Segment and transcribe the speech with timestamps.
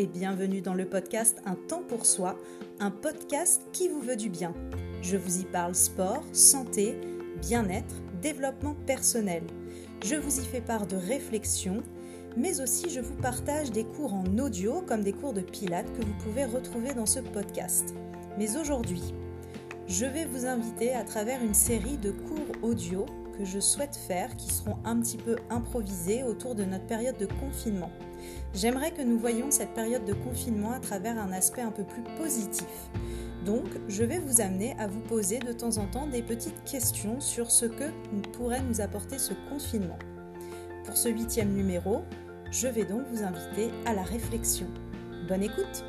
[0.00, 2.38] et bienvenue dans le podcast Un temps pour soi,
[2.78, 4.54] un podcast qui vous veut du bien.
[5.02, 6.98] Je vous y parle sport, santé,
[7.42, 9.42] bien-être, développement personnel.
[10.02, 11.82] Je vous y fais part de réflexions,
[12.34, 16.02] mais aussi je vous partage des cours en audio comme des cours de pilates que
[16.02, 17.94] vous pouvez retrouver dans ce podcast.
[18.38, 19.02] Mais aujourd'hui,
[19.86, 23.04] je vais vous inviter à travers une série de cours audio
[23.36, 27.26] que je souhaite faire qui seront un petit peu improvisés autour de notre période de
[27.26, 27.90] confinement.
[28.54, 32.02] J'aimerais que nous voyions cette période de confinement à travers un aspect un peu plus
[32.16, 32.90] positif.
[33.44, 37.20] Donc, je vais vous amener à vous poser de temps en temps des petites questions
[37.20, 37.90] sur ce que
[38.32, 39.98] pourrait nous apporter ce confinement.
[40.84, 42.02] Pour ce huitième numéro,
[42.50, 44.66] je vais donc vous inviter à la réflexion.
[45.28, 45.84] Bonne écoute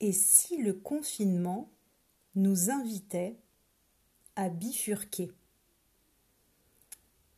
[0.00, 1.70] Et si le confinement
[2.34, 3.38] nous invitait
[4.36, 5.32] à bifurquer?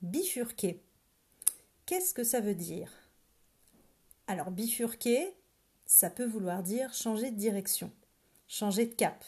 [0.03, 0.83] Bifurquer.
[1.87, 2.93] Qu'est-ce que ça veut dire?
[4.27, 5.35] Alors bifurquer,
[5.87, 7.91] ça peut vouloir dire changer de direction,
[8.47, 9.25] changer de cap,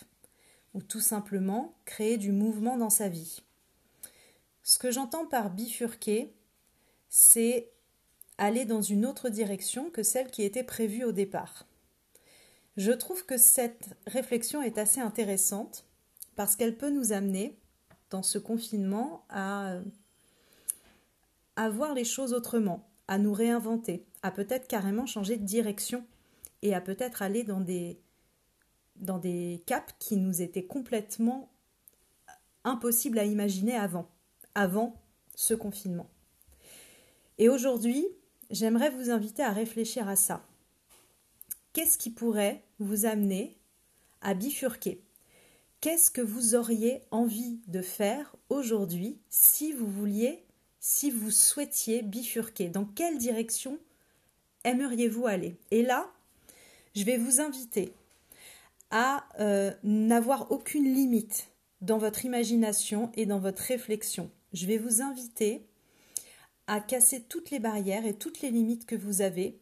[0.74, 3.42] ou tout simplement créer du mouvement dans sa vie.
[4.62, 6.34] Ce que j'entends par bifurquer,
[7.08, 7.70] c'est
[8.36, 11.66] aller dans une autre direction que celle qui était prévue au départ.
[12.76, 15.86] Je trouve que cette réflexion est assez intéressante
[16.36, 17.58] parce qu'elle peut nous amener
[18.10, 19.80] dans ce confinement à
[21.58, 26.06] à voir les choses autrement, à nous réinventer, à peut-être carrément changer de direction
[26.62, 28.00] et à peut-être aller dans des,
[28.94, 31.50] dans des caps qui nous étaient complètement
[32.62, 34.08] impossibles à imaginer avant,
[34.54, 35.02] avant
[35.34, 36.08] ce confinement.
[37.38, 38.06] Et aujourd'hui,
[38.50, 40.46] j'aimerais vous inviter à réfléchir à ça.
[41.72, 43.58] Qu'est-ce qui pourrait vous amener
[44.20, 45.02] à bifurquer?
[45.80, 50.44] Qu'est-ce que vous auriez envie de faire aujourd'hui si vous vouliez
[50.80, 53.78] si vous souhaitiez bifurquer Dans quelle direction
[54.64, 55.56] aimeriez-vous aller?
[55.70, 56.12] Et là,
[56.94, 57.92] je vais vous inviter
[58.90, 61.48] à euh, n'avoir aucune limite
[61.80, 64.30] dans votre imagination et dans votre réflexion.
[64.52, 65.66] Je vais vous inviter
[66.66, 69.58] à casser toutes les barrières et toutes les limites que vous avez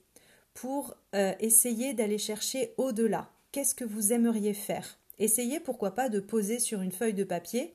[0.55, 3.31] pour euh, essayer d'aller chercher au-delà.
[3.53, 4.99] Qu'est-ce que vous aimeriez faire?
[5.19, 7.75] Essayez pourquoi pas de poser sur une feuille de papier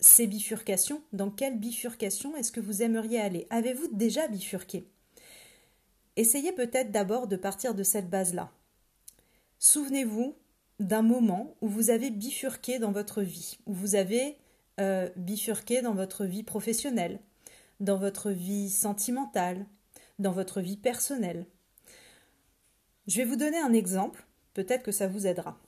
[0.00, 3.46] ces bifurcations, dans quelle bifurcation est-ce que vous aimeriez aller?
[3.50, 4.86] Avez-vous déjà bifurqué?
[6.16, 8.50] Essayez peut-être d'abord de partir de cette base-là.
[9.58, 10.34] Souvenez-vous
[10.80, 14.36] d'un moment où vous avez bifurqué dans votre vie, où vous avez
[14.80, 17.20] euh, bifurqué dans votre vie professionnelle,
[17.80, 19.66] dans votre vie sentimentale,
[20.18, 21.46] dans votre vie personnelle.
[23.06, 25.58] Je vais vous donner un exemple, peut-être que ça vous aidera.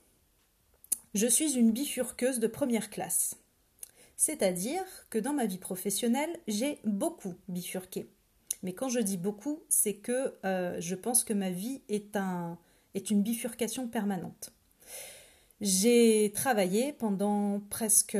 [1.15, 3.37] Je suis une bifurqueuse de première classe.
[4.19, 8.11] C'est-à-dire que dans ma vie professionnelle, j'ai beaucoup bifurqué.
[8.65, 12.19] Mais quand je dis beaucoup, c'est que euh, je pense que ma vie est,
[12.95, 14.53] est une bifurcation permanente.
[15.61, 18.19] J'ai travaillé pendant presque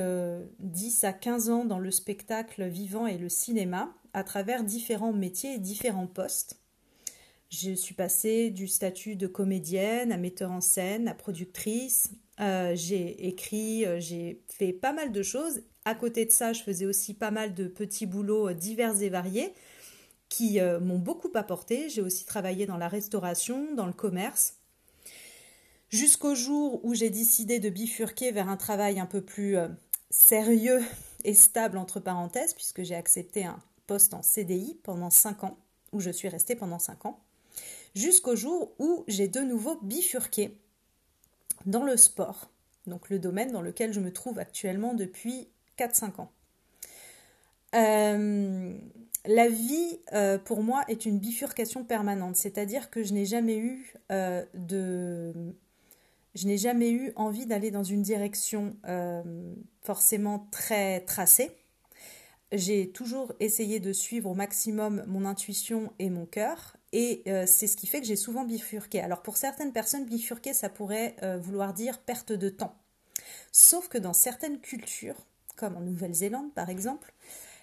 [0.61, 5.55] 10 à 15 ans dans le spectacle vivant et le cinéma à travers différents métiers
[5.55, 6.58] et différents postes.
[7.51, 12.11] Je suis passée du statut de comédienne à metteur en scène, à productrice.
[12.41, 16.63] Euh, j'ai écrit, euh, j'ai fait pas mal de choses à côté de ça, je
[16.63, 19.55] faisais aussi pas mal de petits boulots euh, divers et variés
[20.29, 21.89] qui m'ont beaucoup apporté.
[21.89, 24.57] J'ai aussi travaillé dans la restauration, dans le commerce.
[25.89, 29.57] Jusqu'au jour où j'ai décidé de bifurquer vers un travail un peu plus
[30.11, 30.85] sérieux
[31.25, 35.57] et stable, entre parenthèses, puisque j'ai accepté un poste en CDI pendant 5 ans,
[35.93, 37.25] où je suis restée pendant 5 ans,
[37.95, 40.57] jusqu'au jour où j'ai de nouveau bifurqué
[41.67, 42.51] dans le sport,
[42.87, 46.33] donc le domaine dans lequel je me trouve actuellement depuis 4-5 ans.
[47.75, 48.79] Euh,
[49.27, 53.95] la vie, euh, pour moi, est une bifurcation permanente, c'est-à-dire que je n'ai jamais eu
[54.11, 55.33] euh, de...
[56.35, 58.77] Je n'ai jamais eu envie d'aller dans une direction
[59.83, 61.51] forcément très tracée.
[62.53, 67.77] J'ai toujours essayé de suivre au maximum mon intuition et mon cœur, et c'est ce
[67.77, 69.01] qui fait que j'ai souvent bifurqué.
[69.01, 72.77] Alors pour certaines personnes, bifurquer, ça pourrait vouloir dire perte de temps.
[73.53, 75.27] Sauf que dans certaines cultures,
[75.57, 77.13] comme en Nouvelle-Zélande par exemple,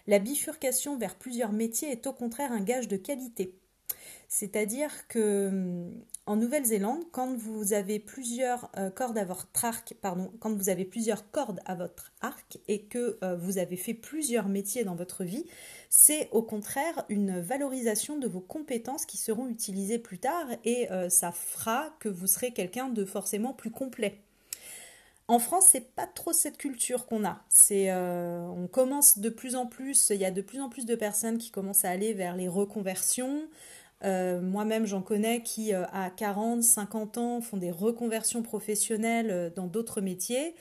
[0.08, 3.56] la bifurcation vers plusieurs métiers est au contraire un gage de qualité.
[4.28, 5.94] C'est-à-dire que hum,
[6.28, 11.30] en Nouvelle-Zélande, quand vous avez plusieurs euh, cordes à votre arc, quand vous avez plusieurs
[11.30, 15.46] cordes à votre arc et que euh, vous avez fait plusieurs métiers dans votre vie,
[15.90, 21.10] c'est au contraire une valorisation de vos compétences qui seront utilisées plus tard et euh,
[21.10, 24.20] ça fera que vous serez quelqu'un de forcément plus complet.
[25.28, 27.44] En France, c'est pas trop cette culture qu'on a.
[27.72, 31.40] On commence de plus en plus, il y a de plus en plus de personnes
[31.40, 33.48] qui commencent à aller vers les reconversions.
[34.04, 39.68] Euh, moi-même, j'en connais qui, euh, à 40, 50 ans, font des reconversions professionnelles dans
[39.68, 40.56] d'autres métiers,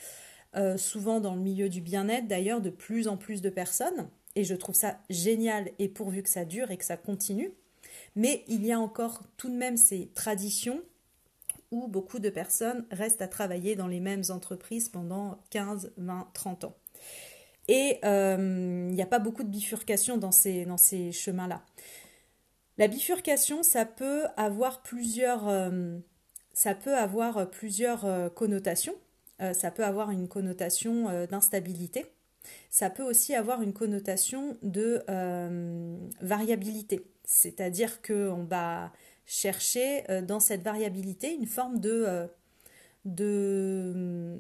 [0.77, 4.09] souvent dans le milieu du bien-être d'ailleurs, de plus en plus de personnes.
[4.37, 7.53] Et je trouve ça génial et pourvu que ça dure et que ça continue.
[8.17, 10.81] Mais il y a encore tout de même ces traditions
[11.71, 16.65] où beaucoup de personnes restent à travailler dans les mêmes entreprises pendant 15, 20, 30
[16.65, 16.77] ans.
[17.67, 21.63] Et euh, il n'y a pas beaucoup de bifurcation dans ces, dans ces chemins-là.
[22.79, 25.99] La bifurcation, ça peut avoir plusieurs, euh,
[26.53, 28.95] ça peut avoir plusieurs euh, connotations.
[29.53, 32.07] ça peut avoir une connotation d'instabilité.
[32.71, 35.03] Ça peut aussi avoir une connotation de
[36.21, 37.05] variabilité.
[37.25, 38.93] C'est-à-dire qu'on va
[39.27, 42.27] chercher euh, dans cette variabilité une forme de, euh,
[43.05, 44.39] de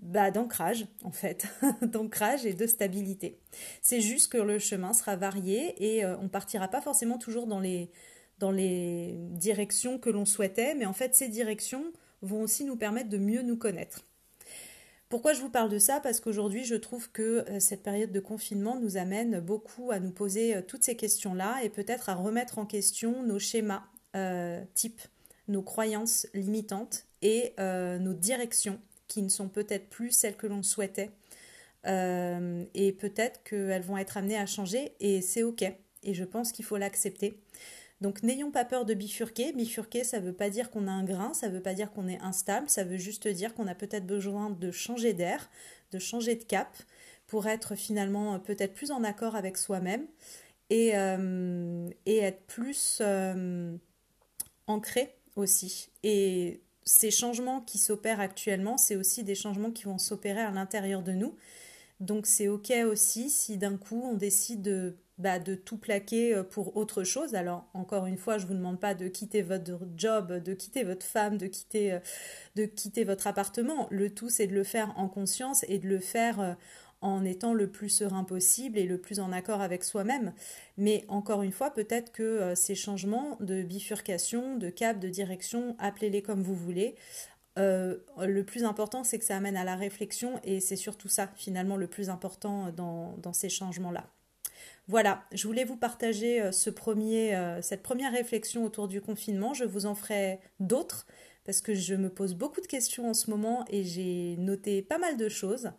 [0.00, 1.46] bah, d'ancrage en fait,
[1.82, 3.38] d'ancrage et de stabilité.
[3.82, 7.60] C'est juste que le chemin sera varié et euh, on partira pas forcément toujours dans
[7.60, 7.90] les,
[8.38, 11.92] directions que l'on souhaitait, mais en fait ces directions
[12.22, 14.04] vont aussi nous permettre de mieux nous connaître.
[15.08, 16.00] Pourquoi je vous parle de ça?
[16.00, 20.60] Parce qu'aujourd'hui, je trouve que cette période de confinement nous amène beaucoup à nous poser
[20.68, 23.84] toutes ces questions-là et peut-être à remettre en question nos schémas
[24.16, 25.00] euh, type,
[25.48, 30.62] nos croyances limitantes et euh, nos directions qui ne sont peut-être plus celles que l'on
[30.62, 31.10] souhaitait.
[31.86, 35.64] Euh, et peut-être qu'elles vont être amenées à changer et c'est ok.
[36.02, 37.40] Et je pense qu'il faut l'accepter.
[38.00, 39.52] Donc n'ayons pas peur de bifurquer.
[39.52, 41.90] Bifurquer, ça ne veut pas dire qu'on a un grain, ça ne veut pas dire
[41.90, 45.50] qu'on est instable, ça veut juste dire qu'on a peut-être besoin de changer d'air,
[45.90, 46.76] de changer de cap
[47.26, 50.06] pour être finalement peut-être plus en accord avec soi-même
[50.70, 50.92] et,
[52.06, 53.02] et être plus
[54.66, 55.90] ancré aussi.
[56.02, 61.02] Et ces changements qui s'opèrent actuellement, c'est aussi des changements qui vont s'opérer à l'intérieur
[61.02, 61.36] de nous.
[62.00, 66.42] Donc c'est ok aussi si d'un coup on décide de, bah, de tout plaquer euh,
[66.42, 67.34] pour autre chose.
[67.34, 70.82] Alors encore une fois, je ne vous demande pas de quitter votre job, de quitter
[70.82, 71.98] votre femme, de quitter, euh,
[72.56, 73.86] de quitter votre appartement.
[73.90, 76.54] Le tout c'est de le faire en conscience et de le faire euh,
[77.00, 80.32] en étant le plus serein possible et le plus en accord avec soi-même.
[80.76, 85.76] Mais encore une fois, peut-être que euh, ces changements de bifurcation, de cap, de direction,
[85.78, 86.96] appelez-les comme vous voulez,
[87.58, 91.28] euh, le plus important, c'est que ça amène à la réflexion et c'est surtout ça,
[91.36, 94.06] finalement, le plus important dans, ces changements-là.
[94.86, 99.54] Voilà, je voulais vous partager euh, ce premier, cette première réflexion autour du confinement.
[99.54, 101.06] Je vous en ferai d'autres
[101.44, 104.98] parce que je me pose beaucoup de questions en ce moment et j'ai noté pas
[104.98, 105.70] mal de choses.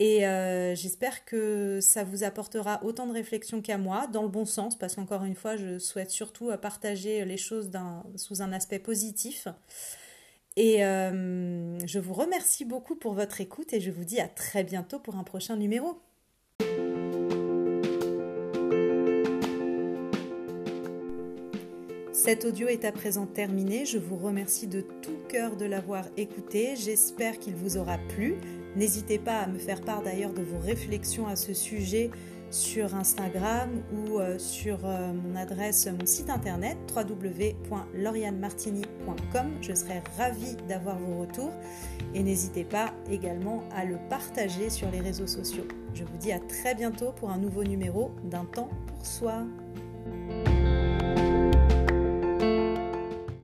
[0.00, 4.46] Et euh, j'espère que ça vous apportera autant de réflexion qu'à moi, dans le bon
[4.46, 7.70] sens, parce qu'encore une fois, je souhaite surtout euh, partager les choses
[8.16, 9.46] sous un aspect positif.
[10.56, 14.64] Et euh, je vous remercie beaucoup pour votre écoute et je vous dis à très
[14.64, 16.00] bientôt pour un prochain numéro.
[22.14, 23.84] Cet audio est à présent terminé.
[23.84, 26.74] Je vous remercie de tout cœur de l'avoir écouté.
[26.76, 28.36] J'espère qu'il vous aura plu.
[28.76, 32.10] N'hésitez pas à me faire part d'ailleurs de vos réflexions à ce sujet
[32.50, 39.50] sur Instagram ou euh, sur euh, mon adresse, mon site internet www.laurianemartini.com.
[39.62, 41.52] Je serai ravie d'avoir vos retours
[42.14, 45.68] et n'hésitez pas également à le partager sur les réseaux sociaux.
[45.94, 49.44] Je vous dis à très bientôt pour un nouveau numéro d'un temps pour soi.